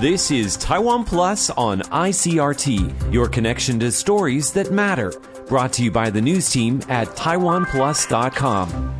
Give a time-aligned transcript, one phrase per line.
[0.00, 5.12] This is Taiwan Plus on ICRT, your connection to stories that matter.
[5.46, 8.94] Brought to you by the news team at taiwanplus.com.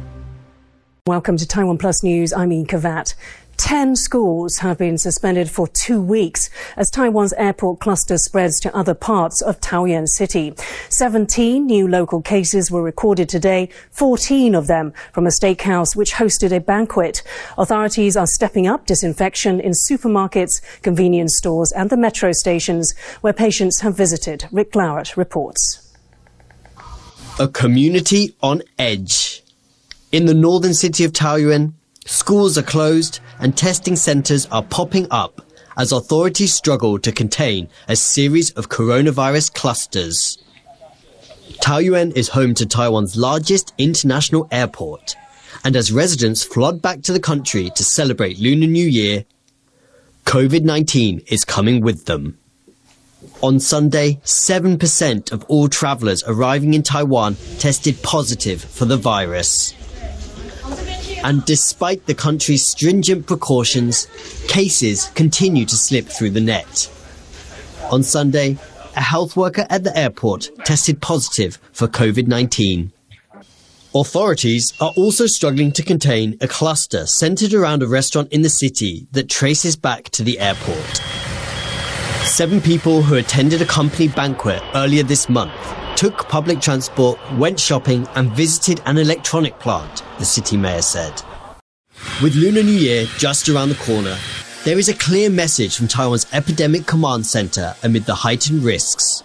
[1.07, 2.35] Welcome to Taiwan Plus News.
[2.35, 3.15] I'm Ian Kavat.
[3.61, 6.49] Ten schools have been suspended for two weeks
[6.79, 10.55] as Taiwan's airport cluster spreads to other parts of Taoyuan City.
[10.89, 16.57] 17 new local cases were recorded today, 14 of them from a steakhouse which hosted
[16.57, 17.23] a banquet.
[17.59, 23.81] Authorities are stepping up disinfection in supermarkets, convenience stores and the metro stations where patients
[23.81, 24.47] have visited.
[24.51, 25.95] Rick Glowert reports.
[27.39, 29.43] A community on edge.
[30.13, 31.75] In the northern city of Taoyuan,
[32.07, 35.43] schools are closed and testing centres are popping up
[35.77, 40.39] as authorities struggle to contain a series of coronavirus clusters.
[41.63, 45.15] Taoyuan is home to Taiwan's largest international airport,
[45.65, 49.25] and as residents flood back to the country to celebrate Lunar New Year,
[50.25, 52.39] COVID-19 is coming with them.
[53.43, 59.75] On Sunday, 7% of all travellers arriving in Taiwan tested positive for the virus.
[61.23, 64.07] And despite the country's stringent precautions,
[64.49, 66.91] cases continue to slip through the net.
[67.91, 68.57] On Sunday,
[68.97, 72.91] a health worker at the airport tested positive for COVID-19.
[73.95, 79.07] Authorities are also struggling to contain a cluster centered around a restaurant in the city
[79.13, 80.97] that traces back to the airport.
[82.25, 88.09] Seven people who attended a company banquet earlier this month took public transport, went shopping,
[88.15, 91.13] and visited an electronic plant, the city mayor said.
[92.23, 94.17] With Lunar New Year just around the corner,
[94.65, 99.23] there is a clear message from Taiwan's Epidemic Command Center amid the heightened risks.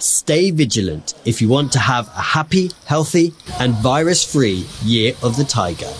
[0.00, 5.36] Stay vigilant if you want to have a happy, healthy, and virus free Year of
[5.36, 5.92] the Tiger.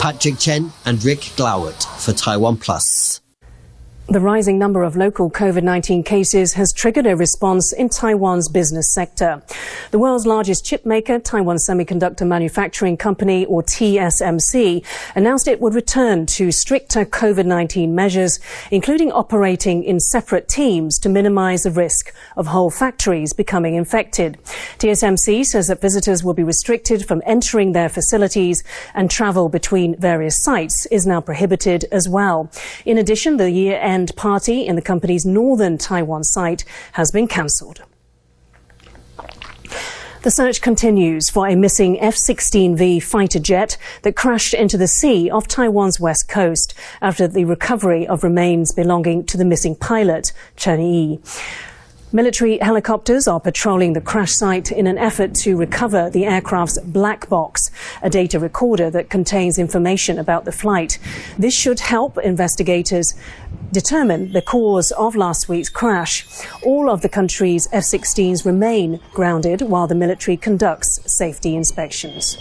[0.00, 3.20] Patrick Chen and Rick Glowert for Taiwan Plus.
[4.10, 9.40] The rising number of local COVID-19 cases has triggered a response in Taiwan's business sector.
[9.92, 14.84] The world's largest chip maker, Taiwan Semiconductor Manufacturing Company, or TSMC,
[15.14, 18.40] announced it would return to stricter COVID-19 measures,
[18.72, 24.38] including operating in separate teams to minimize the risk of whole factories becoming infected.
[24.78, 30.42] TSMC says that visitors will be restricted from entering their facilities and travel between various
[30.42, 32.50] sites is now prohibited as well.
[32.84, 33.52] In addition, the
[34.16, 37.82] party in the company's northern Taiwan site has been cancelled.
[40.22, 45.48] The search continues for a missing F-16V fighter jet that crashed into the sea off
[45.48, 51.20] Taiwan's west coast after the recovery of remains belonging to the missing pilot, Chen Yi.
[52.12, 57.28] Military helicopters are patrolling the crash site in an effort to recover the aircraft's black
[57.28, 57.70] box,
[58.02, 60.98] a data recorder that contains information about the flight.
[61.38, 63.14] This should help investigators
[63.70, 66.26] determine the cause of last week's crash.
[66.64, 72.36] All of the country's F 16s remain grounded while the military conducts safety inspections.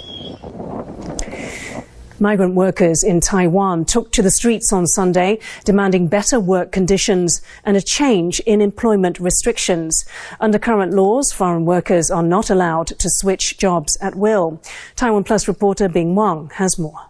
[2.20, 7.78] Migrant workers in Taiwan took to the streets on Sunday, demanding better work conditions and
[7.78, 10.06] a change in employment restrictions.
[10.40, 14.62] Under current laws, foreign workers are not allowed to switch jobs at will.
[14.96, 17.10] Taiwan Plus reporter Bing Wang has more.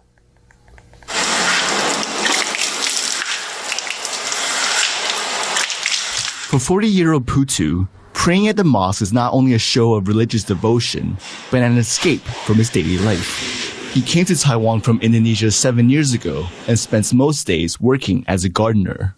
[6.50, 10.08] For 40 year old Putu, praying at the mosque is not only a show of
[10.08, 11.16] religious devotion,
[11.50, 13.49] but an escape from his daily life.
[13.92, 18.44] He came to Taiwan from Indonesia seven years ago and spends most days working as
[18.44, 19.16] a gardener.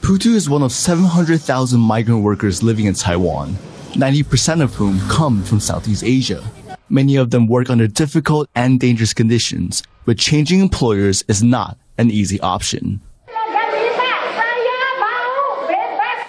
[0.00, 3.58] Putu is one of 700,000 migrant workers living in Taiwan,
[3.92, 6.42] 90% of whom come from Southeast Asia.
[6.88, 12.10] Many of them work under difficult and dangerous conditions, but changing employers is not an
[12.10, 13.02] easy option.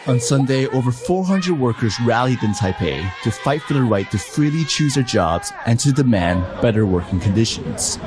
[0.08, 4.64] On Sunday, over 400 workers rallied in Taipei to fight for the right to freely
[4.64, 8.00] choose their jobs and to demand better working conditions.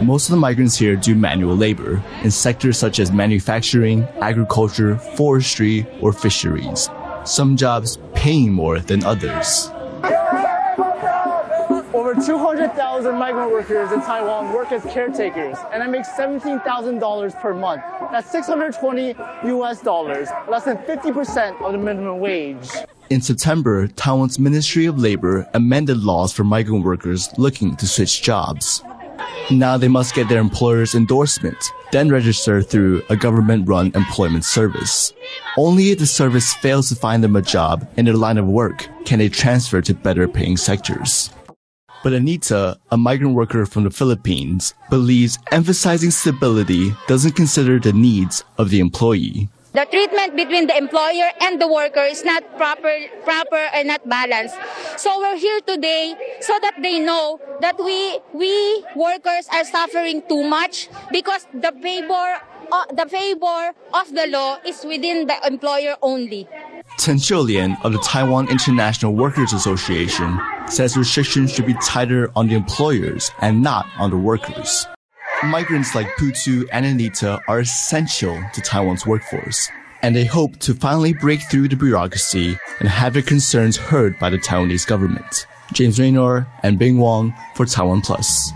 [0.00, 5.84] Most of the migrants here do manual labor in sectors such as manufacturing, agriculture, forestry,
[6.00, 6.88] or fisheries.
[7.24, 9.68] Some jobs paying more than others.
[12.18, 17.82] Over 200,000 migrant workers in Taiwan work as caretakers, and I make $17,000 per month.
[18.10, 22.68] That's 620 US dollars, less than 50% of the minimum wage.
[23.08, 28.82] In September, Taiwan's Ministry of Labor amended laws for migrant workers looking to switch jobs.
[29.52, 35.12] Now they must get their employer's endorsement, then register through a government-run employment service.
[35.56, 38.88] Only if the service fails to find them a job in their line of work
[39.04, 41.30] can they transfer to better paying sectors.
[42.02, 48.44] But Anita, a migrant worker from the Philippines, believes emphasizing stability doesn't consider the needs
[48.56, 49.48] of the employee.
[49.78, 52.90] the treatment between the employer and the worker is not proper,
[53.22, 54.56] proper and not balanced.
[54.96, 60.42] So we're here today so that they know that we, we workers are suffering too
[60.42, 62.26] much because the favor,
[62.72, 66.48] uh, the favor of the law is within the employer only.
[66.98, 72.56] Chen Xiulian of the Taiwan International Workers Association says restrictions should be tighter on the
[72.56, 74.84] employers and not on the workers.
[75.44, 79.70] Migrants like Putu and Anita are essential to Taiwan's workforce,
[80.02, 84.28] and they hope to finally break through the bureaucracy and have their concerns heard by
[84.28, 85.46] the Taiwanese government.
[85.72, 88.50] James Raynor and Bing Wong for Taiwan Plus.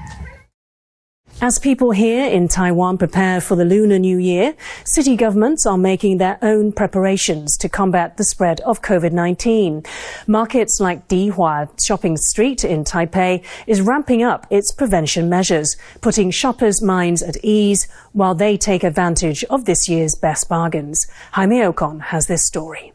[1.45, 4.55] As people here in Taiwan prepare for the Lunar New Year,
[4.85, 9.85] city governments are making their own preparations to combat the spread of COVID-19.
[10.29, 16.81] Markets like Dihua Shopping Street in Taipei is ramping up its prevention measures, putting shoppers'
[16.81, 21.09] minds at ease while they take advantage of this year's best bargains.
[21.33, 22.93] Jaime Ocon has this story.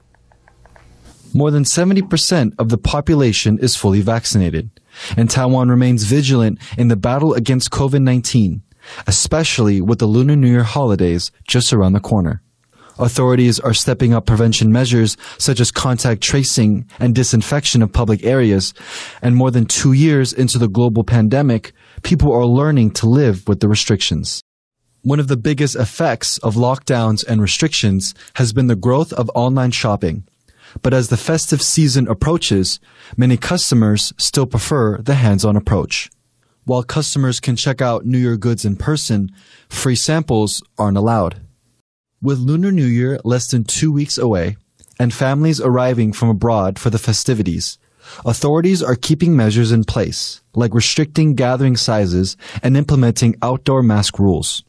[1.33, 4.69] More than 70% of the population is fully vaccinated
[5.15, 8.61] and Taiwan remains vigilant in the battle against COVID-19,
[9.07, 12.41] especially with the Lunar New Year holidays just around the corner.
[12.99, 18.73] Authorities are stepping up prevention measures such as contact tracing and disinfection of public areas.
[19.21, 23.59] And more than two years into the global pandemic, people are learning to live with
[23.59, 24.41] the restrictions.
[25.03, 29.71] One of the biggest effects of lockdowns and restrictions has been the growth of online
[29.71, 30.27] shopping.
[30.81, 32.79] But as the festive season approaches,
[33.15, 36.09] many customers still prefer the hands-on approach.
[36.65, 39.31] While customers can check out New Year goods in person,
[39.69, 41.41] free samples aren't allowed.
[42.21, 44.57] With Lunar New Year less than two weeks away,
[44.99, 47.77] and families arriving from abroad for the festivities,
[48.25, 54.63] authorities are keeping measures in place, like restricting gathering sizes and implementing outdoor mask rules.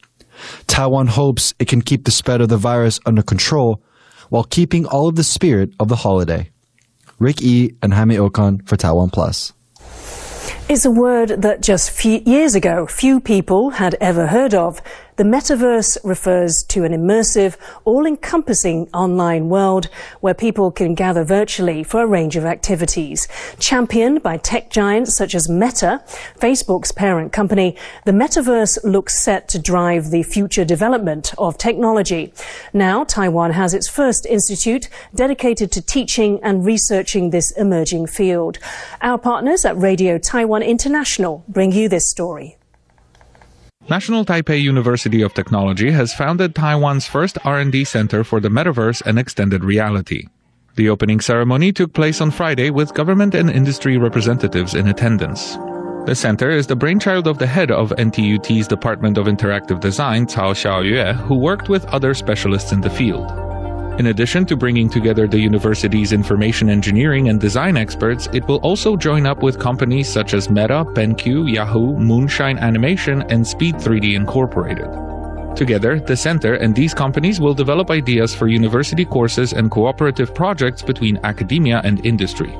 [0.67, 3.83] Taiwan hopes it can keep the spread of the virus under control
[4.29, 6.51] while keeping all of the spirit of the holiday.
[7.19, 7.75] Rick E.
[7.83, 9.53] and Jaime Ocon for Taiwan Plus.
[10.69, 14.83] It's a word that just few years ago few people had ever heard of.
[15.19, 19.87] The metaverse refers to an immersive, all-encompassing online world
[20.21, 23.27] where people can gather virtually for a range of activities.
[23.59, 26.05] Championed by tech giants such as Meta,
[26.39, 32.33] Facebook's parent company, the metaverse looks set to drive the future development of technology.
[32.73, 38.61] Now, Taiwan has its first institute dedicated to teaching and researching this emerging field.
[39.01, 42.58] Our partners at Radio Taiwan International bring you this story.
[43.91, 49.19] National Taipei University of Technology has founded Taiwan's first R&D center for the metaverse and
[49.19, 50.27] extended reality.
[50.75, 55.57] The opening ceremony took place on Friday with government and industry representatives in attendance.
[56.05, 60.53] The center is the brainchild of the head of NTUT's Department of Interactive Design, Cao
[60.53, 63.48] Xiaoyue, who worked with other specialists in the field.
[63.99, 68.97] In addition to bringing together the university's information engineering and design experts, it will also
[68.97, 74.87] join up with companies such as Meta, BenQ, Yahoo, Moonshine Animation, and Speed 3D Incorporated.
[75.57, 80.81] Together, the center and these companies will develop ideas for university courses and cooperative projects
[80.81, 82.57] between academia and industry.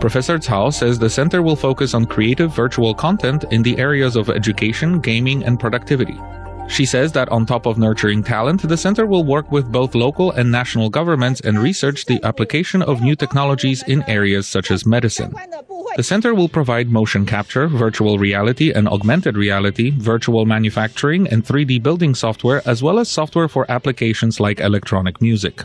[0.00, 4.30] Professor Cao says the center will focus on creative virtual content in the areas of
[4.30, 6.18] education, gaming, and productivity.
[6.68, 10.30] She says that on top of nurturing talent, the center will work with both local
[10.32, 15.34] and national governments and research the application of new technologies in areas such as medicine.
[15.96, 21.82] The center will provide motion capture, virtual reality and augmented reality, virtual manufacturing, and 3D
[21.82, 25.64] building software, as well as software for applications like electronic music.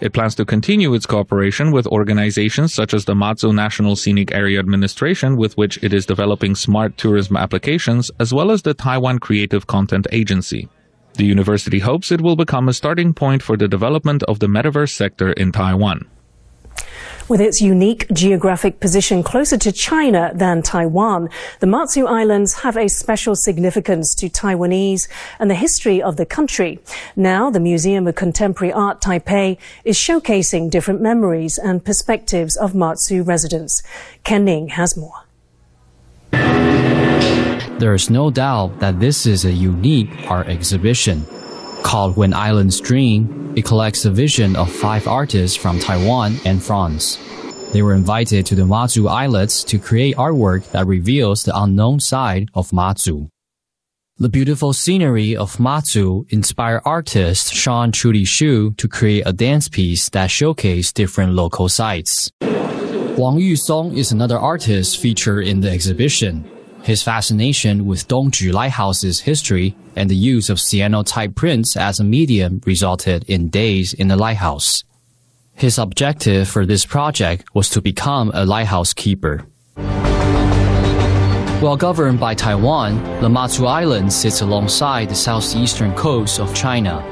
[0.00, 4.58] It plans to continue its cooperation with organizations such as the Matsu National Scenic Area
[4.58, 9.66] Administration, with which it is developing smart tourism applications, as well as the Taiwan Creative
[9.66, 10.68] Content Agency.
[11.14, 14.94] The university hopes it will become a starting point for the development of the metaverse
[14.94, 16.08] sector in Taiwan.
[17.30, 21.28] With its unique geographic position closer to China than Taiwan,
[21.60, 25.06] the Matsu Islands have a special significance to Taiwanese
[25.38, 26.80] and the history of the country.
[27.14, 33.22] Now, the Museum of Contemporary Art Taipei is showcasing different memories and perspectives of Matsu
[33.22, 33.80] residents.
[34.24, 35.22] Ken Ning has more.
[37.78, 41.24] There is no doubt that this is a unique art exhibition.
[41.82, 47.18] Called When Islands Dream, it collects the vision of five artists from Taiwan and France.
[47.72, 52.48] They were invited to the Matsu Islets to create artwork that reveals the unknown side
[52.54, 53.28] of Matsu.
[54.18, 60.10] The beautiful scenery of Matsu inspired artist Sean Trudy Shu to create a dance piece
[60.10, 62.30] that showcased different local sites.
[62.40, 66.48] Wang Yusong is another artist featured in the exhibition.
[66.82, 72.60] His fascination with Dongju Lighthouse's history and the use of cyanotype prints as a medium
[72.64, 74.82] resulted in days in the lighthouse.
[75.54, 79.44] His objective for this project was to become a lighthouse keeper.
[81.60, 87.04] While governed by Taiwan, the Matsu Island sits alongside the southeastern coast of China.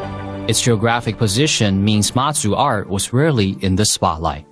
[0.49, 4.47] Its geographic position means Matsu art was rarely in the spotlight.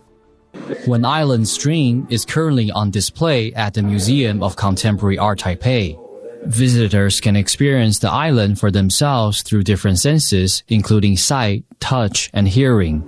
[0.87, 5.99] When Island Dream is currently on display at the Museum of Contemporary Art Taipei.
[6.47, 13.03] Visitors can experience the island for themselves through different senses, including sight, touch, and hearing.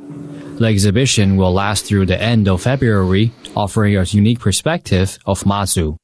[0.59, 5.97] The exhibition will last through the end of February, offering a unique perspective of Matsu.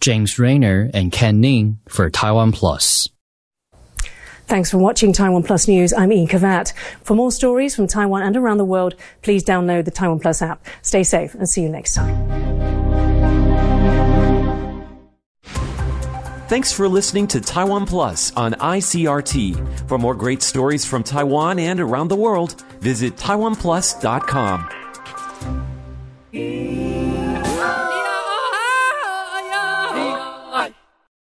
[0.00, 3.08] James Rayner and Ken Ning for Taiwan Plus.
[4.46, 5.92] Thanks for watching Taiwan Plus News.
[5.92, 6.72] I'm Ian Kavat.
[7.02, 10.64] For more stories from Taiwan and around the world, please download the Taiwan Plus app.
[10.82, 12.56] Stay safe and see you next time.
[16.48, 19.88] Thanks for listening to Taiwan Plus on ICRT.
[19.88, 24.70] For more great stories from Taiwan and around the world, visit taiwanplus.com.